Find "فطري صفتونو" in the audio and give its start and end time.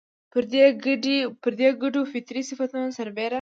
2.11-2.87